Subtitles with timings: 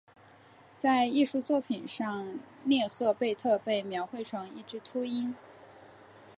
[0.79, 5.35] 在艺术作品上涅赫贝特被描绘成一只秃鹰。